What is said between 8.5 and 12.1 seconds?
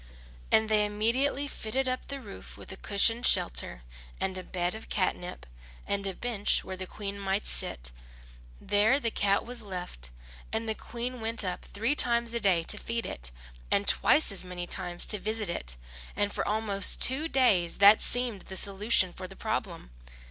There the cat was left; and the Queen went up three